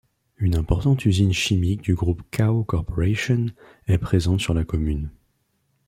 Une 0.37 0.55
importante 0.55 1.05
usine 1.05 1.31
chimique 1.31 1.83
du 1.83 1.93
groupe 1.93 2.23
Kao 2.31 2.63
Corporation 2.63 3.45
est 3.85 3.99
présente 3.99 4.41
sur 4.41 4.55
la 4.55 4.63
commune. 4.63 5.11